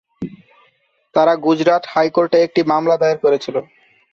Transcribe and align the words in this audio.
তারা 1.15 1.33
গুজরাট 1.45 1.83
হাইকোর্টে 1.89 2.37
একটি 2.43 2.61
মামলা 2.71 2.95
দায়ের 2.97 3.19
করেছিল। 3.23 3.55